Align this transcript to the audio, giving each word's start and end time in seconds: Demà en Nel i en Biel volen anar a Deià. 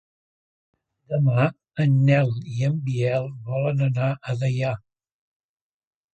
Demà 1.13 1.43
en 1.85 1.93
Nel 2.07 2.31
i 2.55 2.65
en 2.71 2.81
Biel 2.89 3.29
volen 3.51 3.85
anar 3.91 4.09
a 4.33 4.37
Deià. 4.43 4.75